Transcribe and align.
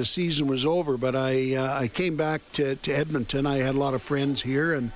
the 0.00 0.06
season 0.06 0.46
was 0.46 0.64
over, 0.64 0.96
but 0.96 1.14
I 1.14 1.56
uh, 1.56 1.78
I 1.78 1.86
came 1.86 2.16
back 2.16 2.40
to, 2.52 2.74
to 2.74 2.90
Edmonton. 2.90 3.44
I 3.44 3.58
had 3.58 3.74
a 3.74 3.78
lot 3.78 3.92
of 3.92 4.00
friends 4.00 4.40
here, 4.40 4.72
and 4.72 4.92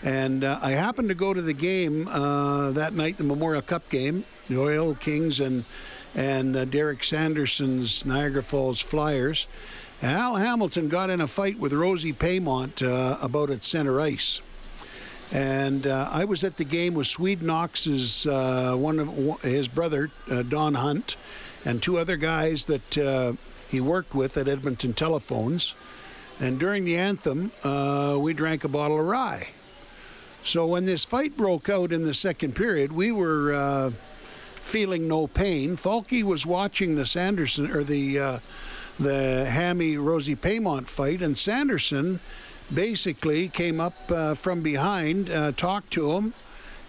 and 0.00 0.44
uh, 0.44 0.60
I 0.62 0.70
happened 0.70 1.08
to 1.08 1.16
go 1.16 1.34
to 1.34 1.42
the 1.42 1.52
game 1.52 2.06
uh, 2.06 2.70
that 2.70 2.94
night, 2.94 3.18
the 3.18 3.24
Memorial 3.24 3.62
Cup 3.62 3.90
game, 3.90 4.24
the 4.48 4.60
Oil 4.60 4.94
Kings 4.94 5.40
and 5.40 5.64
and 6.14 6.54
uh, 6.54 6.66
Derek 6.66 7.02
Sanderson's 7.02 8.06
Niagara 8.06 8.44
Falls 8.44 8.80
Flyers. 8.80 9.48
Al 10.02 10.36
Hamilton 10.36 10.88
got 10.88 11.10
in 11.10 11.20
a 11.20 11.26
fight 11.26 11.58
with 11.58 11.72
Rosie 11.72 12.12
Paiement 12.12 12.80
uh, 12.80 13.18
about 13.20 13.50
at 13.50 13.64
center 13.64 14.00
ice. 14.00 14.40
And 15.32 15.84
uh, 15.84 16.10
I 16.12 16.26
was 16.26 16.44
at 16.44 16.58
the 16.58 16.64
game 16.64 16.94
with 16.94 17.08
Swede 17.08 17.42
Knox's 17.42 18.24
one 18.24 19.00
of 19.00 19.42
his 19.42 19.66
brother 19.66 20.10
Don 20.48 20.74
Hunt, 20.74 21.16
and 21.64 21.82
two 21.82 21.98
other 21.98 22.16
guys 22.16 22.66
that 22.66 23.36
he 23.68 23.80
worked 23.80 24.14
with 24.14 24.36
at 24.36 24.48
Edmonton 24.48 24.92
Telephones. 24.92 25.74
And 26.40 26.58
during 26.58 26.84
the 26.84 26.96
anthem, 26.96 27.52
uh, 27.62 28.16
we 28.20 28.34
drank 28.34 28.64
a 28.64 28.68
bottle 28.68 28.98
of 28.98 29.06
rye. 29.06 29.48
So 30.42 30.66
when 30.66 30.84
this 30.84 31.04
fight 31.04 31.36
broke 31.36 31.68
out 31.68 31.92
in 31.92 32.04
the 32.04 32.14
second 32.14 32.54
period, 32.54 32.92
we 32.92 33.12
were 33.12 33.54
uh, 33.54 33.90
feeling 34.56 35.08
no 35.08 35.26
pain. 35.26 35.76
Falky 35.76 36.22
was 36.22 36.44
watching 36.44 36.96
the 36.96 37.06
Sanderson 37.06 37.70
or 37.70 37.84
the 37.84 38.40
the 38.98 39.46
Hammy 39.46 39.96
Rosie 39.96 40.36
Paiement 40.36 40.86
fight, 40.86 41.20
and 41.20 41.36
Sanderson 41.36 42.20
basically 42.72 43.48
came 43.48 43.80
up 43.80 43.94
uh, 44.10 44.34
from 44.34 44.62
behind, 44.62 45.30
uh, 45.30 45.52
talked 45.52 45.90
to 45.92 46.12
him, 46.12 46.34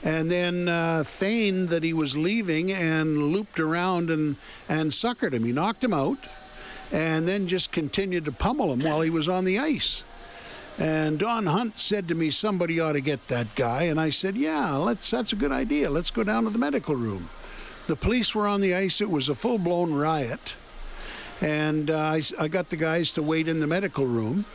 and 0.04 0.30
then 0.30 0.70
uh, 0.70 1.04
feigned 1.04 1.70
that 1.70 1.84
he 1.84 1.94
was 1.94 2.16
leaving 2.16 2.72
and 2.72 3.18
looped 3.18 3.60
around 3.60 4.10
and, 4.10 4.36
and 4.70 4.92
suckered 4.92 5.34
him. 5.34 5.44
He 5.44 5.52
knocked 5.52 5.84
him 5.84 5.94
out 5.94 6.20
and 6.92 7.28
then 7.28 7.48
just 7.48 7.72
continued 7.72 8.26
to 8.26 8.32
pummel 8.32 8.74
him 8.74 8.82
while 8.82 9.02
he 9.02 9.10
was 9.10 9.28
on 9.30 9.46
the 9.46 9.60
ice. 9.60 10.04
And 10.78 11.18
Don 11.18 11.46
Hunt 11.46 11.80
said 11.80 12.08
to 12.10 12.16
me, 12.16 12.32
"Somebody 12.32 12.80
ought 12.80 12.94
to 12.94 13.02
get 13.02 13.28
that 13.28 13.56
guy." 13.56 13.84
And 13.84 14.00
I 14.00 14.10
said, 14.10 14.36
"Yeah, 14.36 14.76
let's. 14.76 15.10
That's 15.10 15.34
a 15.34 15.38
good 15.38 15.52
idea. 15.52 15.90
Let's 15.90 16.12
go 16.12 16.24
down 16.24 16.44
to 16.44 16.50
the 16.50 16.60
medical 16.60 16.96
room." 16.96 17.30
The 17.88 17.96
police 17.96 18.36
were 18.36 18.48
on 18.48 18.62
the 18.62 18.76
ice. 18.76 19.00
It 19.00 19.10
was 19.10 19.30
a 19.30 19.36
full-blown 19.36 19.94
riot, 19.94 20.56
and 21.40 21.90
uh, 21.90 21.98
I, 21.98 22.22
I 22.40 22.48
got 22.48 22.70
the 22.70 22.76
guys 22.76 23.14
to 23.14 23.24
wait 23.24 23.48
in 23.48 23.60
the 23.60 23.68
medical 23.68 24.06
room 24.06 24.46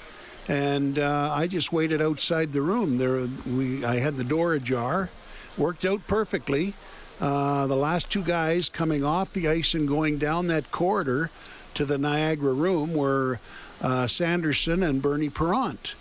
and 0.51 0.99
uh, 0.99 1.33
I 1.33 1.47
just 1.47 1.73
waited 1.73 2.03
outside 2.03 2.53
the 2.53 2.61
room. 2.61 2.99
There, 2.99 3.29
we 3.47 3.85
I 3.85 4.01
had 4.01 4.17
the 4.17 4.25
door 4.25 4.55
ajar, 4.55 5.09
worked 5.57 5.85
out 5.85 6.05
perfectly. 6.09 6.75
Uh, 7.21 7.69
the 7.69 7.77
last 7.77 8.11
two 8.11 8.23
guys 8.23 8.69
coming 8.69 9.05
off 9.05 9.33
the 9.33 9.47
ice 9.47 9.75
and 9.75 9.87
going 9.87 10.19
down 10.19 10.49
that 10.49 10.73
corridor 10.73 11.31
to 11.75 11.85
the 11.85 11.99
Niagara 11.99 12.53
room 12.53 12.95
were 12.95 13.41
uh, 13.81 14.07
Sanderson 14.07 14.83
and 14.83 15.01
Bernie 15.01 15.31
Parent. 15.31 15.95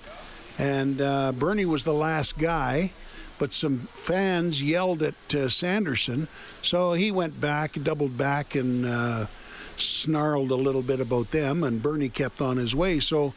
And 0.58 1.00
uh, 1.00 1.31
Bernie 1.31 1.66
was 1.66 1.86
the 1.86 1.94
last 1.94 2.38
guy, 2.38 2.92
but 3.38 3.53
some 3.53 3.88
fans 3.94 4.61
yelled 4.61 5.02
at 5.02 5.36
uh, 5.36 5.48
Sanderson, 5.48 6.28
so 6.61 6.94
he 6.94 7.11
went 7.11 7.39
back, 7.39 7.81
doubled 7.81 8.17
back, 8.17 8.56
and 8.56 8.86
uh, 8.86 9.26
snarled 9.78 10.52
a 10.52 10.56
little 10.56 10.81
bit 10.81 11.00
about 11.00 11.31
them, 11.31 11.64
and 11.64 11.81
Bernie 11.81 12.09
kept 12.09 12.42
on 12.42 12.58
his 12.58 12.76
way. 12.76 13.00
So 13.00 13.33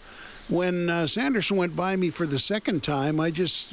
when 0.49 0.91
uh, 0.91 1.07
Sanderson 1.07 1.57
went 1.57 1.77
by 1.77 1.97
me 1.97 2.11
for 2.11 2.27
the 2.27 2.39
second 2.39 2.83
time, 2.83 3.21
I 3.21 3.31
just 3.31 3.73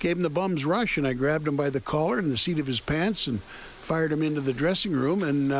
gave 0.00 0.16
him 0.16 0.22
the 0.22 0.30
bum's 0.30 0.64
rush 0.64 0.96
and 0.96 1.06
I 1.06 1.12
grabbed 1.12 1.48
him 1.48 1.56
by 1.56 1.70
the 1.70 1.80
collar 1.80 2.18
and 2.18 2.30
the 2.30 2.38
seat 2.38 2.58
of 2.58 2.66
his 2.66 2.80
pants 2.80 3.26
and 3.26 3.40
fired 3.80 4.12
him 4.12 4.22
into 4.22 4.40
the 4.40 4.52
dressing 4.52 4.92
room. 4.92 5.22
And 5.22 5.52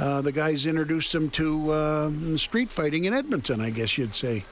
uh, 0.00 0.04
uh, 0.04 0.22
the 0.22 0.32
guys 0.32 0.66
introduced 0.66 1.14
him 1.14 1.30
to 1.30 1.70
uh, 1.72 2.36
street 2.36 2.68
fighting 2.70 3.04
in 3.04 3.14
Edmonton, 3.14 3.60
I 3.60 3.70
guess 3.70 3.98
you'd 3.98 4.14
say. 4.14 4.44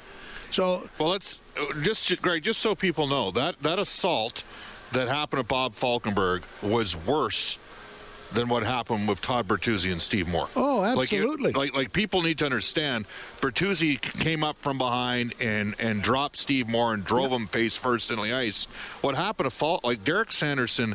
So, 0.50 0.82
well, 0.98 1.10
let's 1.10 1.40
just 1.82 2.22
Greg, 2.22 2.42
just 2.42 2.60
so 2.60 2.74
people 2.74 3.06
know 3.06 3.30
that 3.32 3.60
that 3.62 3.78
assault 3.78 4.44
that 4.92 5.08
happened 5.08 5.40
to 5.42 5.46
Bob 5.46 5.72
Falkenberg 5.72 6.42
was 6.62 6.96
worse 6.96 7.58
than 8.32 8.48
what 8.48 8.62
happened 8.62 9.08
with 9.08 9.20
Todd 9.20 9.48
Bertuzzi 9.48 9.90
and 9.90 10.00
Steve 10.00 10.28
Moore. 10.28 10.48
Oh, 10.54 10.84
absolutely. 10.84 11.52
Like, 11.52 11.72
like, 11.72 11.74
like 11.74 11.92
people 11.92 12.22
need 12.22 12.38
to 12.38 12.44
understand, 12.44 13.06
Bertuzzi 13.40 14.00
came 14.20 14.44
up 14.44 14.56
from 14.56 14.78
behind 14.78 15.34
and 15.40 15.74
and 15.78 16.02
dropped 16.02 16.36
Steve 16.36 16.68
Moore 16.68 16.94
and 16.94 17.04
drove 17.04 17.30
him 17.30 17.46
face 17.46 17.76
first 17.76 18.10
in 18.10 18.16
the 18.16 18.32
ice. 18.32 18.66
What 19.00 19.14
happened 19.14 19.50
to 19.50 19.54
Fault? 19.54 19.84
Like 19.84 20.04
Derek 20.04 20.30
Sanderson, 20.30 20.94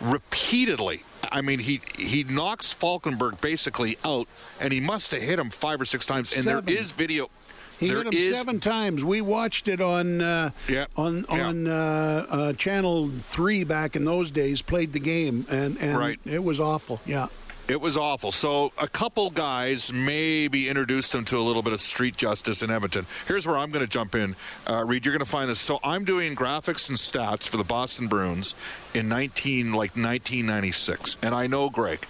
repeatedly. 0.00 1.02
I 1.32 1.42
mean, 1.42 1.58
he 1.58 1.80
he 1.96 2.24
knocks 2.24 2.74
Falkenberg 2.74 3.40
basically 3.40 3.98
out, 4.04 4.26
and 4.58 4.72
he 4.72 4.80
must 4.80 5.12
have 5.12 5.22
hit 5.22 5.38
him 5.38 5.50
five 5.50 5.80
or 5.80 5.84
six 5.84 6.06
times. 6.06 6.34
And 6.34 6.44
Seven. 6.44 6.64
there 6.64 6.76
is 6.76 6.90
video. 6.90 7.30
He 7.78 7.88
there 7.88 7.98
hit 7.98 8.06
him 8.08 8.12
is, 8.12 8.36
seven 8.36 8.60
times. 8.60 9.04
We 9.04 9.20
watched 9.20 9.68
it 9.68 9.80
on 9.80 10.20
uh, 10.20 10.50
yeah, 10.68 10.86
on 10.96 11.24
yeah. 11.30 11.46
on 11.46 11.66
uh, 11.66 12.26
uh, 12.28 12.52
Channel 12.54 13.10
Three 13.20 13.64
back 13.64 13.96
in 13.96 14.04
those 14.04 14.30
days. 14.30 14.60
Played 14.60 14.92
the 14.92 15.00
game, 15.00 15.46
and 15.50 15.78
and 15.78 15.96
right. 15.96 16.18
it 16.24 16.42
was 16.42 16.60
awful. 16.60 17.00
Yeah. 17.06 17.28
It 17.70 17.80
was 17.80 17.96
awful. 17.96 18.32
So 18.32 18.72
a 18.78 18.88
couple 18.88 19.30
guys 19.30 19.92
maybe 19.92 20.68
introduced 20.68 21.14
him 21.14 21.24
to 21.26 21.36
a 21.36 21.38
little 21.38 21.62
bit 21.62 21.72
of 21.72 21.78
street 21.78 22.16
justice 22.16 22.62
in 22.62 22.70
Edmonton. 22.70 23.06
Here's 23.28 23.46
where 23.46 23.56
I'm 23.56 23.70
going 23.70 23.84
to 23.84 23.88
jump 23.88 24.16
in, 24.16 24.34
uh, 24.68 24.82
Reed. 24.84 25.04
You're 25.04 25.14
going 25.14 25.24
to 25.24 25.30
find 25.30 25.48
this. 25.48 25.60
So 25.60 25.78
I'm 25.84 26.04
doing 26.04 26.34
graphics 26.34 26.88
and 26.88 26.98
stats 26.98 27.46
for 27.46 27.58
the 27.58 27.64
Boston 27.64 28.08
Bruins 28.08 28.56
in 28.92 29.08
19 29.08 29.66
like 29.68 29.90
1996, 29.90 31.18
and 31.22 31.32
I 31.32 31.46
know 31.46 31.70
Greg 31.70 32.04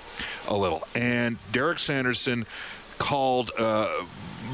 a 0.48 0.56
little. 0.56 0.82
And 0.94 1.36
Derek 1.52 1.78
Sanderson 1.78 2.46
called 2.96 3.50
uh, 3.58 4.06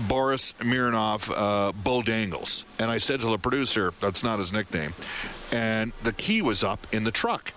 Boris 0.08 0.54
Mironov 0.54 1.32
uh, 1.32 1.70
Bo 1.70 2.02
Dangles. 2.02 2.64
And 2.80 2.90
I 2.90 2.98
said 2.98 3.20
to 3.20 3.26
the 3.26 3.38
producer, 3.38 3.94
that's 4.00 4.24
not 4.24 4.40
his 4.40 4.52
nickname. 4.52 4.92
And 5.52 5.92
the 6.02 6.12
key 6.12 6.42
was 6.42 6.64
up 6.64 6.84
in 6.90 7.04
the 7.04 7.12
truck. 7.12 7.52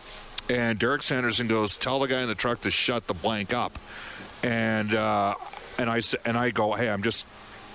And 0.49 0.79
Derek 0.79 1.03
Sanderson 1.03 1.47
goes, 1.47 1.77
tell 1.77 1.99
the 1.99 2.07
guy 2.07 2.21
in 2.21 2.27
the 2.27 2.35
truck 2.35 2.61
to 2.61 2.71
shut 2.71 3.05
the 3.07 3.13
blank 3.13 3.53
up. 3.53 3.77
And 4.43 4.93
uh, 4.93 5.35
and 5.77 5.89
I 5.89 6.01
and 6.25 6.37
I 6.37 6.49
go, 6.49 6.73
hey, 6.73 6.89
I'm 6.89 7.03
just 7.03 7.25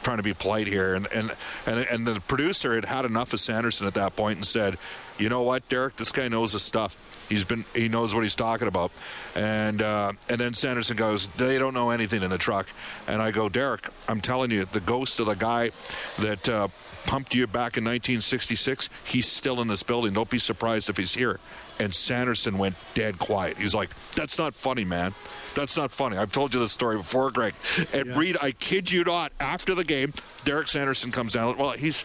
trying 0.02 0.16
to 0.16 0.22
be 0.22 0.34
polite 0.34 0.66
here. 0.66 0.94
And 0.94 1.06
and 1.12 1.34
and, 1.66 1.86
and 1.90 2.06
the 2.06 2.20
producer 2.20 2.74
had 2.74 2.84
had 2.84 3.04
enough 3.04 3.32
of 3.32 3.40
Sanderson 3.40 3.86
at 3.86 3.94
that 3.94 4.16
point 4.16 4.38
and 4.38 4.46
said, 4.46 4.76
you 5.18 5.28
know 5.28 5.42
what, 5.42 5.68
Derek, 5.68 5.96
this 5.96 6.10
guy 6.10 6.28
knows 6.28 6.52
his 6.52 6.62
stuff. 6.62 6.98
He's 7.28 7.44
been 7.44 7.64
he 7.74 7.88
knows 7.88 8.14
what 8.14 8.22
he's 8.22 8.34
talking 8.34 8.68
about. 8.68 8.90
And 9.34 9.82
uh, 9.82 10.12
and 10.28 10.38
then 10.38 10.54
Sanderson 10.54 10.96
goes, 10.96 11.28
they 11.36 11.58
don't 11.58 11.74
know 11.74 11.90
anything 11.90 12.22
in 12.22 12.30
the 12.30 12.38
truck. 12.38 12.68
And 13.06 13.20
I 13.20 13.30
go, 13.30 13.48
Derek, 13.48 13.88
I'm 14.08 14.20
telling 14.20 14.50
you, 14.50 14.66
the 14.66 14.80
ghost 14.80 15.20
of 15.20 15.26
the 15.26 15.34
guy 15.34 15.70
that 16.18 16.48
uh, 16.48 16.68
pumped 17.06 17.34
you 17.34 17.46
back 17.46 17.76
in 17.76 17.84
1966, 17.84 18.90
he's 19.04 19.26
still 19.26 19.60
in 19.60 19.68
this 19.68 19.82
building. 19.82 20.12
Don't 20.12 20.30
be 20.30 20.38
surprised 20.38 20.88
if 20.88 20.96
he's 20.96 21.14
here. 21.14 21.40
And 21.80 21.92
Sanderson 21.92 22.56
went 22.56 22.76
dead 22.94 23.18
quiet. 23.18 23.56
He's 23.56 23.74
like, 23.74 23.90
that's 24.14 24.38
not 24.38 24.54
funny, 24.54 24.84
man. 24.84 25.12
That's 25.56 25.76
not 25.76 25.90
funny. 25.90 26.16
I've 26.16 26.30
told 26.32 26.54
you 26.54 26.60
this 26.60 26.70
story 26.70 26.96
before, 26.96 27.30
Greg. 27.32 27.54
And 27.92 28.06
yeah. 28.06 28.18
Reed, 28.18 28.36
I 28.40 28.52
kid 28.52 28.90
you 28.90 29.02
not, 29.02 29.32
after 29.40 29.74
the 29.74 29.84
game, 29.84 30.12
Derek 30.44 30.68
Sanderson 30.68 31.10
comes 31.10 31.32
down. 31.32 31.56
Well, 31.58 31.70
he's 31.70 32.04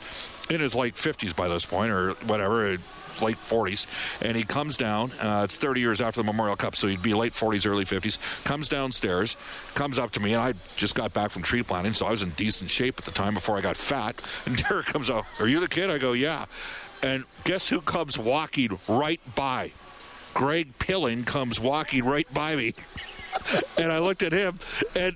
in 0.50 0.60
his 0.60 0.74
late 0.74 0.96
50s 0.96 1.36
by 1.36 1.48
this 1.48 1.66
point, 1.66 1.92
or 1.92 2.14
whatever, 2.26 2.78
late 3.22 3.38
40s, 3.38 3.88
and 4.22 4.36
he 4.36 4.44
comes 4.44 4.78
down. 4.78 5.12
Uh, 5.20 5.42
it's 5.46 5.58
30 5.58 5.82
years 5.82 6.02
after 6.02 6.22
the 6.22 6.26
Memorial 6.26 6.56
Cup, 6.56 6.76
so 6.76 6.88
he'd 6.88 7.02
be 7.02 7.14
late 7.14 7.34
40s, 7.34 7.70
early 7.70 7.86
50s. 7.86 8.18
Comes 8.44 8.70
downstairs, 8.70 9.38
comes 9.76 10.00
up 10.00 10.12
to 10.12 10.20
me, 10.20 10.34
and 10.34 10.42
I 10.42 10.54
just 10.76 10.96
got 10.96 11.14
back 11.14 11.32
from 11.32 11.44
tree 11.44 11.64
planting, 11.64 11.94
so 11.94 12.06
I 12.06 12.12
was 12.12 12.24
in 12.24 12.30
decent 12.32 12.70
shape 12.70 13.00
at 13.00 13.06
the 13.06 13.12
time 13.12 13.34
before 13.34 13.58
I 13.58 13.62
got 13.62 13.78
fat. 13.78 14.22
And 14.46 14.58
Derek 14.58 14.88
comes 14.88 15.10
out, 15.10 15.26
"Are 15.40 15.48
you 15.48 15.60
the 15.60 15.68
kid?" 15.68 15.90
I 15.92 15.98
go, 15.98 16.14
"Yeah." 16.14 16.46
And 17.04 17.26
guess 17.44 17.70
who 17.70 17.82
comes 17.82 18.18
walking 18.18 18.80
right 18.88 19.22
by? 19.36 19.72
Greg 20.34 20.78
Pilling 20.80 21.24
comes 21.24 21.60
walking 21.60 22.06
right 22.06 22.32
by 22.34 22.56
me. 22.56 22.74
and 23.78 23.92
I 23.92 24.00
looked 24.00 24.24
at 24.24 24.32
him, 24.32 24.60
and, 24.96 25.16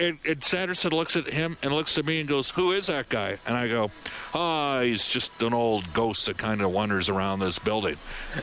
and, 0.00 0.18
and 0.26 0.42
Sanderson 0.42 0.90
looks 0.90 1.16
at 1.16 1.26
him 1.26 1.56
and 1.62 1.72
looks 1.72 1.98
at 1.98 2.06
me 2.06 2.20
and 2.20 2.28
goes, 2.28 2.50
"Who 2.50 2.72
is 2.72 2.86
that 2.86 3.08
guy?" 3.08 3.38
And 3.46 3.56
I 3.56 3.68
go, 3.68 3.90
"Ah, 4.34 4.78
oh, 4.78 4.82
he's 4.82 5.08
just 5.08 5.42
an 5.42 5.54
old 5.54 5.92
ghost 5.92 6.26
that 6.26 6.38
kind 6.38 6.60
of 6.60 6.70
wanders 6.70 7.08
around 7.08 7.40
this 7.40 7.58
building." 7.58 7.96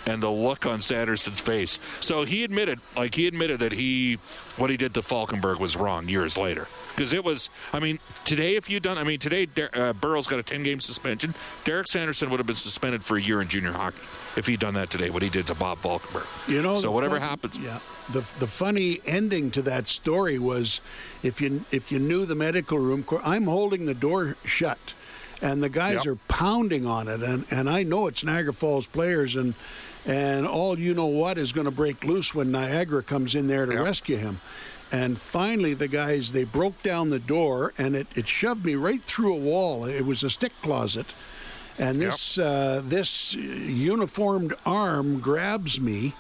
And 0.06 0.22
the 0.22 0.30
look 0.30 0.66
on 0.66 0.81
Sanderson's 0.81 1.40
face. 1.40 1.80
So 2.00 2.24
he 2.24 2.44
admitted, 2.44 2.80
like 2.96 3.16
he 3.16 3.28
admitted 3.28 3.60
that 3.60 3.72
he, 3.72 4.16
what 4.58 4.69
he 4.69 4.78
did 4.78 4.94
to 4.96 5.02
Falkenberg 5.02 5.60
was 5.60 5.75
wrong 5.75 6.08
years 6.10 6.38
later. 6.38 6.68
Because 6.90 7.14
it 7.14 7.24
was, 7.24 7.50
I 7.74 7.80
mean, 7.80 8.00
today 8.25 8.56
if 8.56 8.69
you'd 8.69 8.84
done, 8.84 8.98
I 8.98 9.04
mean, 9.04 9.19
today 9.19 9.48
uh, 9.74 9.94
Burrow's 9.94 10.28
got 10.28 10.40
a 10.40 10.44
10 10.44 10.64
game 10.64 10.80
suspension. 10.80 11.34
Derek 11.64 11.88
Sanderson 11.88 12.30
would 12.30 12.40
have 12.40 12.48
been 12.48 12.56
suspended 12.56 13.04
for 13.04 13.18
a 13.18 13.22
year 13.22 13.42
in 13.42 13.48
junior 13.48 13.72
hockey 13.72 14.00
if 14.40 14.48
he'd 14.48 14.60
done 14.60 14.74
that 14.74 14.90
today, 14.90 15.12
what 15.12 15.22
he 15.22 15.30
did 15.30 15.46
to 15.48 15.56
Bob 15.56 15.78
Falkenberg. 15.80 16.26
You 16.48 16.64
know, 16.64 16.74
so 16.76 16.90
whatever 16.92 17.20
fun, 17.20 17.30
happens. 17.30 17.58
Yeah. 17.58 17.80
The, 18.12 18.22
the 18.40 18.48
funny 18.48 19.00
ending 19.06 19.52
to 19.52 19.62
that 19.64 19.88
story 19.88 20.40
was 20.40 20.82
if 21.22 21.40
you 21.40 21.64
if 21.72 21.92
you 21.92 22.00
knew 22.00 22.26
the 22.26 22.36
medical 22.36 22.80
room, 22.80 23.06
I'm 23.24 23.44
holding 23.46 23.86
the 23.86 23.94
door 23.94 24.36
shut, 24.46 24.80
and 25.42 25.62
the 25.62 25.70
guys 25.70 26.06
yep. 26.06 26.08
are 26.08 26.16
pounding 26.28 26.88
on 26.88 27.08
it, 27.08 27.22
and, 27.22 27.46
and 27.52 27.70
I 27.70 27.84
know 27.84 28.08
it's 28.08 28.24
Niagara 28.24 28.54
Falls 28.54 28.88
players, 28.88 29.36
and 29.36 29.54
and 30.06 30.48
all 30.48 30.80
you 30.80 30.94
know 30.94 31.08
what 31.08 31.38
is 31.38 31.52
going 31.52 31.66
to 31.66 31.72
break 31.72 32.04
loose 32.04 32.34
when 32.34 32.52
Niagara 32.52 33.04
comes 33.04 33.36
in 33.36 33.48
there 33.48 33.66
to 33.68 33.74
yep. 33.76 33.84
rescue 33.84 34.18
him. 34.18 34.40
and 34.92 35.20
finally 35.20 35.74
the 35.74 35.88
guys 35.88 36.32
they 36.32 36.44
broke 36.44 36.82
down 36.82 37.10
the 37.10 37.20
door 37.20 37.74
and 37.78 37.96
it, 37.96 38.08
it 38.16 38.28
shoved 38.28 38.66
me 38.66 38.76
right 38.76 39.02
through 39.02 39.34
a 39.34 39.38
wall. 39.38 39.86
It 39.86 40.06
was 40.06 40.24
a 40.24 40.30
stick 40.30 40.54
closet, 40.62 41.06
and 41.80 42.02
this 42.02 42.38
uh, 42.38 42.81
this 42.84 43.34
uniformed 43.34 44.54
arm 44.66 45.20
grabs 45.20 45.80
me, 45.80 46.14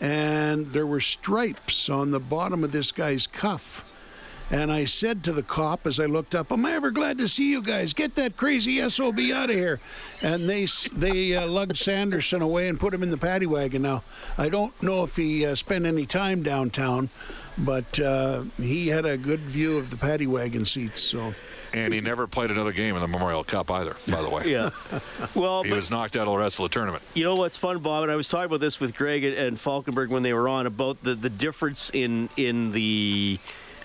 and 0.00 0.66
there 0.72 0.86
were 0.86 1.00
stripes 1.00 1.88
on 1.88 2.10
the 2.10 2.20
bottom 2.20 2.62
of 2.62 2.72
this 2.72 2.92
guy's 2.92 3.26
cuff. 3.26 3.88
And 4.50 4.70
I 4.70 4.84
said 4.84 5.24
to 5.24 5.32
the 5.32 5.42
cop 5.42 5.86
as 5.86 5.98
I 5.98 6.04
looked 6.04 6.34
up, 6.34 6.52
"Am 6.52 6.66
I 6.66 6.72
ever 6.72 6.90
glad 6.90 7.16
to 7.18 7.26
see 7.26 7.50
you 7.50 7.62
guys? 7.62 7.94
Get 7.94 8.16
that 8.16 8.36
crazy 8.36 8.86
sob 8.90 9.18
out 9.18 9.48
of 9.48 9.56
here!" 9.56 9.80
And 10.20 10.46
they 10.46 10.66
they 10.92 11.34
uh, 11.34 11.46
lugged 11.46 11.78
Sanderson 11.78 12.42
away 12.42 12.68
and 12.68 12.78
put 12.78 12.92
him 12.92 13.02
in 13.02 13.08
the 13.08 13.16
paddy 13.16 13.46
wagon. 13.46 13.82
Now 13.82 14.02
I 14.36 14.50
don't 14.50 14.80
know 14.82 15.04
if 15.04 15.16
he 15.16 15.46
uh, 15.46 15.54
spent 15.54 15.86
any 15.86 16.04
time 16.04 16.42
downtown, 16.42 17.08
but 17.56 17.98
uh, 17.98 18.42
he 18.58 18.88
had 18.88 19.06
a 19.06 19.16
good 19.16 19.40
view 19.40 19.78
of 19.78 19.88
the 19.88 19.96
paddy 19.96 20.26
wagon 20.26 20.66
seats. 20.66 21.00
So. 21.00 21.34
And 21.74 21.92
he 21.92 22.00
never 22.00 22.26
played 22.26 22.50
another 22.50 22.72
game 22.72 22.94
in 22.94 23.00
the 23.00 23.08
Memorial 23.08 23.44
Cup 23.44 23.70
either, 23.70 23.96
by 24.08 24.22
the 24.22 24.30
way. 24.30 24.42
yeah. 24.46 24.70
Well, 25.34 25.62
he 25.62 25.70
but- 25.70 25.76
was 25.76 25.90
knocked 25.90 26.16
out 26.16 26.26
of 26.26 26.32
the 26.32 26.38
rest 26.38 26.58
of 26.58 26.64
the 26.64 26.68
tournament. 26.68 27.02
You 27.14 27.24
know 27.24 27.36
what's 27.36 27.56
fun, 27.56 27.78
Bob? 27.78 28.02
And 28.02 28.12
I 28.12 28.16
was 28.16 28.28
talking 28.28 28.46
about 28.46 28.60
this 28.60 28.80
with 28.80 28.94
Greg 28.94 29.24
and, 29.24 29.34
and 29.34 29.56
Falkenberg 29.56 30.08
when 30.08 30.22
they 30.22 30.32
were 30.32 30.48
on 30.48 30.66
about 30.66 31.02
the, 31.02 31.14
the 31.14 31.30
difference 31.30 31.90
in 31.90 32.28
in 32.36 32.72
the. 32.72 33.38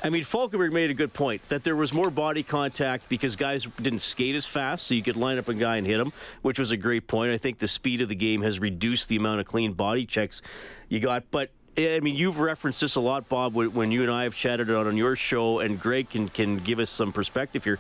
I 0.04 0.10
mean, 0.10 0.24
Falkenberg 0.24 0.72
made 0.72 0.92
a 0.92 0.94
good 0.94 1.12
point 1.12 1.42
that 1.50 1.64
there 1.64 1.76
was 1.76 1.92
more 1.92 2.12
body 2.12 2.44
contact 2.44 3.10
because 3.10 3.36
guys 3.36 3.66
didn't 3.82 4.02
skate 4.02 4.36
as 4.36 4.46
fast, 4.46 4.86
so 4.88 4.94
you 4.94 5.02
could 5.02 5.18
line 5.18 5.40
up 5.40 5.48
a 5.48 5.56
guy 5.56 5.78
and 5.78 5.88
hit 5.88 6.00
him, 6.00 6.14
which 6.44 6.60
was 6.60 6.70
a 6.70 6.78
great 6.78 7.08
point. 7.08 7.34
I 7.34 7.38
think 7.38 7.58
the 7.58 7.68
speed 7.68 8.02
of 8.02 8.10
the 8.10 8.16
game 8.16 8.44
has 8.44 8.60
reduced 8.60 9.10
the 9.10 9.16
amount 9.16 9.40
of 9.40 9.48
clean 9.48 9.74
body 9.74 10.06
checks 10.06 10.44
you 10.88 11.00
got. 11.00 11.24
But 11.32 11.50
I 11.78 12.00
mean, 12.00 12.16
you've 12.16 12.40
referenced 12.40 12.82
this 12.82 12.96
a 12.96 13.00
lot, 13.00 13.30
Bob, 13.30 13.54
when 13.54 13.92
you 13.92 14.02
and 14.02 14.12
I 14.12 14.24
have 14.24 14.36
chatted 14.36 14.72
on 14.72 14.88
on 14.88 14.98
your 14.98 15.16
show, 15.16 15.60
and 15.60 15.80
Greg 15.80 16.10
can 16.10 16.28
can 16.28 16.58
give 16.58 16.80
us 16.80 16.90
some 16.90 17.14
perspective 17.14 17.64
here. 17.64 17.78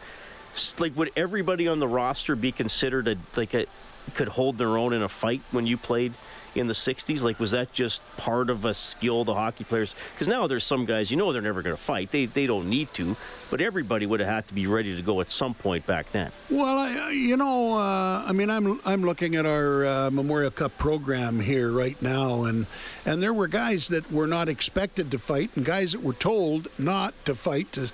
Like, 0.77 0.95
would 0.95 1.11
everybody 1.15 1.67
on 1.67 1.79
the 1.79 1.87
roster 1.87 2.35
be 2.35 2.51
considered 2.51 3.07
a 3.07 3.15
like 3.35 3.55
a 3.55 3.65
could 4.13 4.27
hold 4.27 4.59
their 4.59 4.77
own 4.77 4.93
in 4.93 5.01
a 5.01 5.09
fight 5.09 5.41
when 5.51 5.65
you 5.65 5.77
played 5.77 6.13
in 6.57 6.67
the 6.67 6.73
60s? 6.73 7.21
Like, 7.21 7.39
was 7.39 7.51
that 7.51 7.71
just 7.73 8.01
part 8.17 8.49
of 8.49 8.65
a 8.65 8.73
skill 8.73 9.23
the 9.23 9.33
hockey 9.33 9.63
players? 9.63 9.95
Because 10.13 10.27
now 10.27 10.47
there's 10.47 10.63
some 10.63 10.85
guys, 10.85 11.11
you 11.11 11.17
know, 11.17 11.31
they're 11.31 11.41
never 11.41 11.61
going 11.61 11.75
to 11.75 11.81
fight. 11.81 12.11
They, 12.11 12.25
they 12.25 12.47
don't 12.47 12.69
need 12.69 12.93
to, 12.95 13.15
but 13.49 13.61
everybody 13.61 14.05
would 14.05 14.19
have 14.19 14.29
had 14.29 14.47
to 14.47 14.53
be 14.53 14.67
ready 14.67 14.95
to 14.95 15.01
go 15.01 15.21
at 15.21 15.31
some 15.31 15.53
point 15.53 15.85
back 15.85 16.11
then. 16.11 16.31
Well, 16.49 16.79
I, 16.79 17.11
you 17.11 17.37
know, 17.37 17.73
uh, 17.73 18.23
I 18.25 18.31
mean, 18.31 18.49
I'm 18.49 18.79
I'm 18.85 19.03
looking 19.03 19.35
at 19.35 19.45
our 19.45 19.85
uh, 19.85 20.09
Memorial 20.11 20.51
Cup 20.51 20.77
program 20.77 21.39
here 21.39 21.71
right 21.71 21.99
now, 22.01 22.43
and 22.43 22.67
and 23.05 23.21
there 23.21 23.33
were 23.33 23.47
guys 23.47 23.87
that 23.89 24.11
were 24.11 24.27
not 24.27 24.49
expected 24.49 25.11
to 25.11 25.19
fight, 25.19 25.51
and 25.55 25.65
guys 25.65 25.91
that 25.93 26.03
were 26.03 26.13
told 26.13 26.67
not 26.77 27.13
to 27.25 27.35
fight. 27.35 27.77
Uh, 27.77 27.87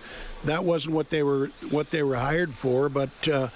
that 0.45 0.63
wasn't 0.65 0.93
what 0.93 1.09
they 1.09 1.23
were 1.23 1.47
what 1.69 1.89
they 1.91 2.03
were 2.03 2.15
hired 2.15 2.53
for, 2.53 2.89
but. 2.89 3.27
Uh, 3.27 3.49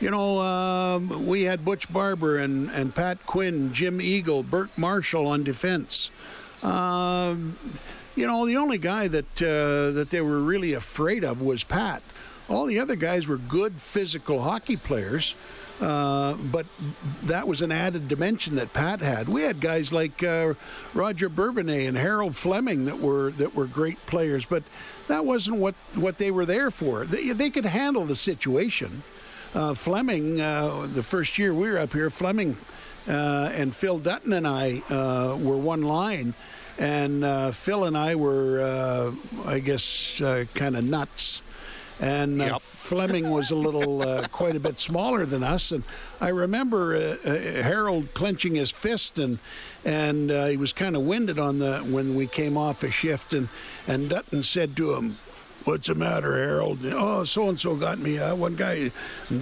you 0.00 0.10
know, 0.10 0.40
um, 0.40 1.26
we 1.26 1.44
had 1.44 1.64
Butch 1.64 1.92
Barber 1.92 2.38
and, 2.38 2.70
and 2.70 2.94
Pat 2.94 3.24
Quinn, 3.26 3.72
Jim 3.72 4.00
Eagle, 4.00 4.42
Bert 4.42 4.70
Marshall 4.76 5.26
on 5.26 5.44
defense. 5.44 6.10
Um, 6.62 7.56
you 8.16 8.26
know, 8.26 8.46
the 8.46 8.56
only 8.56 8.78
guy 8.78 9.08
that 9.08 9.42
uh, 9.42 9.92
that 9.92 10.08
they 10.10 10.20
were 10.20 10.40
really 10.40 10.72
afraid 10.72 11.24
of 11.24 11.42
was 11.42 11.64
Pat. 11.64 12.02
All 12.48 12.66
the 12.66 12.78
other 12.78 12.96
guys 12.96 13.26
were 13.26 13.38
good 13.38 13.74
physical 13.74 14.42
hockey 14.42 14.76
players, 14.76 15.34
uh, 15.80 16.34
but 16.52 16.66
that 17.22 17.48
was 17.48 17.62
an 17.62 17.72
added 17.72 18.06
dimension 18.06 18.56
that 18.56 18.72
Pat 18.72 19.00
had. 19.00 19.28
We 19.28 19.42
had 19.42 19.60
guys 19.60 19.92
like 19.92 20.22
uh, 20.22 20.54
Roger 20.92 21.28
Bourbonnais 21.28 21.88
and 21.88 21.96
Harold 21.96 22.36
Fleming 22.36 22.84
that 22.84 23.00
were 23.00 23.30
that 23.32 23.54
were 23.54 23.66
great 23.66 24.04
players, 24.06 24.44
but 24.44 24.62
that 25.08 25.24
wasn't 25.24 25.58
what, 25.58 25.74
what 25.94 26.18
they 26.18 26.30
were 26.30 26.46
there 26.46 26.70
for. 26.70 27.04
They, 27.04 27.30
they 27.30 27.50
could 27.50 27.66
handle 27.66 28.04
the 28.04 28.16
situation. 28.16 29.02
Uh, 29.54 29.72
Fleming, 29.72 30.40
uh, 30.40 30.86
the 30.92 31.02
first 31.02 31.38
year 31.38 31.54
we 31.54 31.68
were 31.70 31.78
up 31.78 31.92
here, 31.92 32.10
Fleming 32.10 32.56
uh, 33.08 33.50
and 33.54 33.74
Phil 33.74 33.98
Dutton 33.98 34.32
and 34.32 34.48
I 34.48 34.82
uh, 34.90 35.38
were 35.40 35.56
one 35.56 35.82
line, 35.82 36.34
and 36.78 37.22
uh, 37.22 37.52
Phil 37.52 37.84
and 37.84 37.96
I 37.96 38.16
were, 38.16 38.60
uh, 38.60 39.48
I 39.48 39.60
guess, 39.60 40.20
uh, 40.20 40.44
kind 40.54 40.76
of 40.76 40.84
nuts. 40.84 41.42
And 42.00 42.40
uh, 42.40 42.44
Yep. 42.44 42.60
Fleming 42.62 43.30
was 43.30 43.50
a 43.52 43.56
little, 43.56 44.02
uh, 44.02 44.26
quite 44.32 44.56
a 44.56 44.60
bit 44.60 44.78
smaller 44.80 45.24
than 45.24 45.42
us. 45.44 45.70
And 45.70 45.84
I 46.20 46.28
remember 46.30 46.96
uh, 46.96 47.16
uh, 47.24 47.62
Harold 47.62 48.12
clenching 48.12 48.56
his 48.56 48.72
fist, 48.72 49.18
and 49.18 49.38
and 49.84 50.30
uh, 50.30 50.46
he 50.46 50.56
was 50.56 50.72
kind 50.72 50.96
of 50.96 51.02
winded 51.02 51.38
on 51.38 51.60
the 51.60 51.78
when 51.78 52.16
we 52.16 52.26
came 52.26 52.56
off 52.56 52.82
a 52.82 52.90
shift, 52.90 53.32
and 53.32 53.48
and 53.86 54.10
Dutton 54.10 54.42
said 54.42 54.76
to 54.78 54.94
him, 54.94 55.16
What's 55.64 55.88
the 55.88 55.94
matter, 55.94 56.36
Harold? 56.36 56.80
Oh, 56.84 57.24
so 57.24 57.48
and 57.48 57.58
so 57.58 57.74
got 57.74 57.98
me. 57.98 58.18
Uh, 58.18 58.34
one 58.34 58.54
guy, 58.54 58.90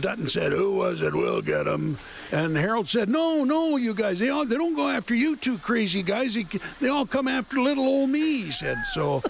Dutton 0.01 0.29
said, 0.29 0.53
"Who 0.53 0.73
was 0.73 1.03
it? 1.03 1.15
We'll 1.15 1.43
get 1.43 1.67
him." 1.67 1.99
And 2.31 2.57
Harold 2.57 2.89
said, 2.89 3.09
"No, 3.09 3.43
no, 3.43 3.77
you 3.77 3.93
guys. 3.93 4.21
They 4.21 4.29
all 4.29 4.47
they 4.47 4.57
don't 4.57 4.77
go 4.77 4.89
after 4.89 5.17
you 5.17 5.35
two 5.35 5.59
crazy 5.59 6.03
guys. 6.03 6.35
They, 6.35 6.47
they 6.81 6.89
all 6.89 7.07
come 7.07 7.27
after 7.27 7.61
little 7.61 7.85
old 7.87 8.11
me." 8.11 8.45
He 8.45 8.51
said 8.53 8.79
so. 8.95 9.23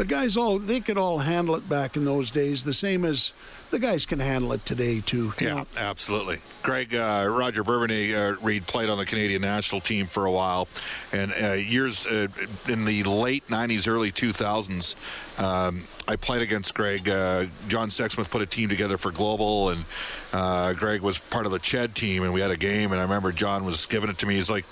But 0.00 0.08
guys, 0.08 0.34
all 0.34 0.58
they 0.58 0.80
could 0.80 0.96
all 0.96 1.18
handle 1.18 1.54
it 1.56 1.68
back 1.68 1.94
in 1.94 2.06
those 2.06 2.30
days, 2.30 2.64
the 2.64 2.72
same 2.72 3.04
as 3.04 3.34
the 3.68 3.78
guys 3.78 4.06
can 4.06 4.18
handle 4.18 4.54
it 4.54 4.64
today 4.64 5.02
too. 5.02 5.34
you 5.38 5.46
Yeah, 5.46 5.64
absolutely. 5.76 6.40
Greg, 6.62 6.94
uh, 6.94 7.26
Roger 7.28 7.62
Bourbonnais, 7.62 8.14
uh, 8.14 8.36
Reed 8.40 8.66
played 8.66 8.88
on 8.88 8.96
the 8.96 9.04
Canadian 9.04 9.42
national 9.42 9.82
team 9.82 10.06
for 10.06 10.24
a 10.24 10.32
while, 10.32 10.68
and 11.12 11.34
uh, 11.38 11.52
years 11.52 12.06
uh, 12.06 12.28
in 12.66 12.86
the 12.86 13.02
late 13.02 13.46
'90s, 13.48 13.86
early 13.86 14.10
2000s. 14.10 14.94
Um, 15.38 15.82
I 16.08 16.16
played 16.16 16.40
against 16.40 16.72
Greg. 16.72 17.06
Uh, 17.06 17.44
John 17.68 17.88
Sexsmith 17.88 18.30
put 18.30 18.40
a 18.40 18.46
team 18.46 18.70
together 18.70 18.96
for 18.96 19.10
Global, 19.10 19.68
and 19.68 19.84
uh, 20.32 20.72
Greg 20.72 21.02
was 21.02 21.18
part 21.18 21.44
of 21.44 21.52
the 21.52 21.60
Ched 21.60 21.92
team, 21.92 22.22
and 22.22 22.32
we 22.32 22.40
had 22.40 22.50
a 22.50 22.56
game. 22.56 22.92
And 22.92 23.00
I 23.00 23.02
remember 23.02 23.32
John 23.32 23.66
was 23.66 23.84
giving 23.84 24.08
it 24.08 24.16
to 24.16 24.26
me. 24.26 24.36
He's 24.36 24.48
like, 24.48 24.64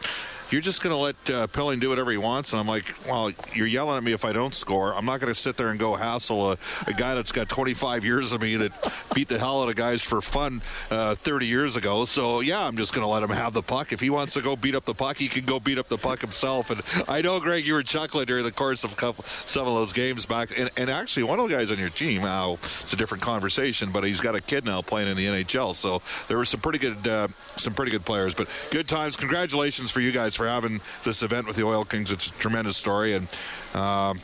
"You're 0.50 0.61
just 0.61 0.83
going 0.83 0.95
to 0.95 1.00
let 1.00 1.31
uh, 1.31 1.47
Pilling 1.49 1.79
do 1.81 1.89
whatever 1.91 2.11
he 2.11 2.19
wants?" 2.19 2.53
And 2.53 2.61
I'm 2.61 2.67
like, 2.67 2.95
"Well, 3.06 3.31
you're 3.55 3.67
yelling 3.67 3.97
at 3.97 4.03
me 4.03 4.12
if 4.12 4.25
I 4.25 4.33
don't 4.33 4.55
score. 4.55 4.95
I'm 4.95 5.05
not 5.05 5.21
going 5.21 5.33
to 5.33 5.39
sit 5.39 5.56
there 5.56 5.71
and 5.71 5.79
go 5.79 5.95
hassle 5.95 6.53
a, 6.53 6.56
a 6.87 6.93
guy 6.93 7.15
that's 7.15 7.33
got 7.33 7.49
25 7.49 8.05
years 8.05 8.33
of 8.33 8.41
me 8.41 8.56
that 8.56 8.73
beat 9.15 9.29
the 9.29 9.39
hell 9.39 9.62
out 9.62 9.69
of 9.69 9.77
guys 9.77 10.03
for 10.03 10.21
fun 10.21 10.61
uh, 10.91 11.15
30 11.15 11.47
years 11.47 11.77
ago. 11.77 12.05
So 12.05 12.41
yeah, 12.41 12.67
I'm 12.67 12.77
just 12.77 12.93
going 12.93 13.05
to 13.05 13.11
let 13.11 13.23
him 13.23 13.31
have 13.31 13.53
the 13.53 13.62
puck. 13.62 13.93
If 13.93 14.00
he 14.00 14.11
wants 14.11 14.35
to 14.35 14.43
go 14.43 14.56
beat 14.56 14.75
up 14.75 14.85
the 14.85 14.95
puck, 14.95 15.17
he 15.17 15.29
can 15.29 15.45
go 15.45 15.61
beat 15.61 15.79
up 15.79 15.89
the 15.89 15.99
puck 15.99 16.21
himself. 16.21 16.71
And 16.71 16.81
I 17.09 17.23
know, 17.23 17.41
Greg, 17.41 17.67
you 17.67 17.75
were 17.75 17.83
chuckling 17.83 18.27
during 18.27 18.44
the 18.44 18.53
course 18.53 18.85
of 18.85 18.97
couple, 18.97 19.25
some 19.25 19.67
of 19.67 19.75
those 19.75 19.93
games 19.93 20.27
back. 20.27 20.59
And, 20.59 20.71
and 20.77 20.91
actually, 20.91 21.25
one 21.25 21.39
of 21.39 21.49
the 21.49 21.55
guys 21.55 21.71
on 21.71 21.79
your 21.79 21.91
team 21.91 22.23
now, 22.23 22.55
it's 22.55 22.93
a 22.93 22.97
different 22.97 23.23
conversation, 23.23 23.91
but 23.93 24.05
he's 24.05 24.21
got 24.21 24.35
a 24.35 24.41
kid 24.41 24.65
now 24.65 24.83
playing 24.83 25.09
in 25.09 25.17
the 25.17 25.27
NHL. 25.27 25.75
So 25.75 26.03
there 26.29 26.37
were 26.37 26.44
some 26.44 26.61
pretty 26.61 26.79
good, 26.79 27.06
uh, 27.06 27.29
some 27.56 27.75
pretty 27.75 27.91
good 27.91 28.05
players. 28.05 28.34
But 28.34 28.49
good 28.70 28.89
times. 28.89 29.17
Congratulations 29.17 29.91
for 29.91 30.01
you 30.01 30.13
guys 30.13 30.37
for 30.39 30.47
having 30.47 30.81
this 31.05 31.23
event 31.23 31.47
with 31.47 31.57
the 31.57 31.65
Oil 31.65 31.85
Kings. 31.85 32.11
It's 32.11 32.29
a 32.29 32.33
tremendous 32.33 32.77
story 32.77 33.13
and. 33.13 33.29
Um, 33.75 34.21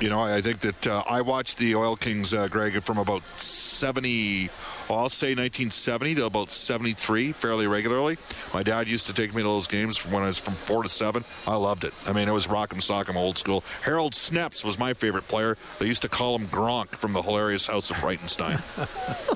you 0.00 0.10
know, 0.10 0.20
I 0.20 0.40
think 0.40 0.58
that 0.60 0.86
uh, 0.88 1.04
I 1.08 1.20
watched 1.20 1.58
the 1.58 1.76
Oil 1.76 1.94
Kings, 1.94 2.34
uh, 2.34 2.48
Greg, 2.48 2.82
from 2.82 2.98
about 2.98 3.22
70, 3.38 4.50
well, 4.88 4.98
I'll 4.98 5.08
say 5.08 5.28
1970 5.28 6.16
to 6.16 6.26
about 6.26 6.50
73 6.50 7.30
fairly 7.30 7.68
regularly. 7.68 8.18
My 8.52 8.64
dad 8.64 8.88
used 8.88 9.06
to 9.06 9.12
take 9.12 9.32
me 9.32 9.42
to 9.42 9.48
those 9.48 9.68
games 9.68 9.96
from 9.96 10.10
when 10.10 10.24
I 10.24 10.26
was 10.26 10.38
from 10.38 10.54
4 10.54 10.82
to 10.82 10.88
7. 10.88 11.24
I 11.46 11.54
loved 11.54 11.84
it. 11.84 11.94
I 12.06 12.12
mean, 12.12 12.28
it 12.28 12.32
was 12.32 12.48
rock 12.48 12.72
and 12.72 12.82
sock 12.82 13.08
'em 13.08 13.16
old 13.16 13.38
school. 13.38 13.62
Harold 13.82 14.14
Snepsts 14.14 14.64
was 14.64 14.80
my 14.80 14.94
favorite 14.94 15.28
player. 15.28 15.56
They 15.78 15.86
used 15.86 16.02
to 16.02 16.08
call 16.08 16.36
him 16.36 16.48
Gronk 16.48 16.88
from 16.96 17.12
the 17.12 17.22
hilarious 17.22 17.68
House 17.68 17.88
of 17.90 17.96
Frightenstein. 17.96 18.60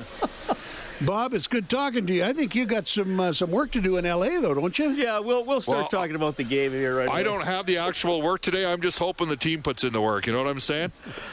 Bob, 1.02 1.32
it's 1.32 1.46
good 1.46 1.68
talking 1.68 2.06
to 2.08 2.12
you. 2.12 2.24
I 2.24 2.32
think 2.32 2.56
you 2.56 2.66
got 2.66 2.88
some 2.88 3.20
uh, 3.20 3.32
some 3.32 3.50
work 3.52 3.70
to 3.72 3.80
do 3.80 3.98
in 3.98 4.04
L.A. 4.06 4.40
though, 4.40 4.54
don't 4.54 4.76
you? 4.78 4.90
Yeah, 4.90 5.20
we'll 5.20 5.44
we'll 5.44 5.60
start 5.60 5.78
Well, 5.78 5.88
talking 5.88 6.16
about 6.16 6.36
the 6.36 6.42
game 6.42 6.72
here 6.72 6.96
right 6.96 7.06
now. 7.06 7.12
I 7.12 7.20
away. 7.20 7.24
don't 7.24 7.44
have 7.44 7.66
the 7.66 7.78
actual 7.78 8.20
work 8.20 8.40
today. 8.40 8.70
I'm 8.70 8.80
just 8.80 8.98
hoping 8.98 9.28
the 9.28 9.36
team 9.36 9.62
puts 9.62 9.84
in 9.84 9.92
the 9.92 10.00
work. 10.00 10.26
You 10.26 10.32
know 10.32 10.42
what 10.42 10.50
I'm 10.50 10.58
saying? 10.60 10.90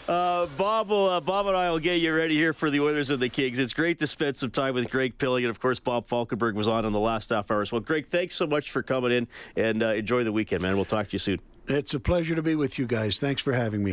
Uh, 0.07 0.45
Bob 0.57 0.89
will 0.89 1.09
uh, 1.09 1.19
Bob 1.19 1.47
and 1.47 1.57
I 1.57 1.71
will 1.71 1.79
get 1.79 1.95
you 1.99 2.13
ready 2.13 2.35
here 2.35 2.53
for 2.53 2.69
the 2.69 2.79
Oilers 2.79 3.09
and 3.09 3.19
the 3.19 3.29
Kings. 3.29 3.57
It's 3.57 3.73
great 3.73 3.97
to 3.99 4.07
spend 4.07 4.35
some 4.37 4.51
time 4.51 4.75
with 4.75 4.91
Greg 4.91 5.17
Pilling, 5.17 5.43
and 5.45 5.49
of 5.49 5.59
course 5.59 5.79
Bob 5.79 6.07
Falkenberg 6.07 6.53
was 6.53 6.67
on 6.67 6.85
in 6.85 6.93
the 6.93 6.99
last 6.99 7.29
half 7.31 7.49
hour. 7.49 7.61
as 7.63 7.71
well. 7.71 7.81
Greg, 7.81 8.07
thanks 8.09 8.35
so 8.35 8.45
much 8.45 8.69
for 8.69 8.83
coming 8.83 9.11
in, 9.11 9.27
and 9.55 9.81
uh, 9.81 9.93
enjoy 9.93 10.23
the 10.23 10.31
weekend, 10.31 10.61
man. 10.61 10.75
We'll 10.75 10.85
talk 10.85 11.07
to 11.09 11.13
you 11.13 11.19
soon. 11.19 11.39
It's 11.67 11.95
a 11.95 11.99
pleasure 11.99 12.35
to 12.35 12.43
be 12.43 12.53
with 12.53 12.77
you 12.77 12.85
guys. 12.85 13.17
Thanks 13.17 13.41
for 13.41 13.51
having 13.51 13.79
me. 13.81 13.83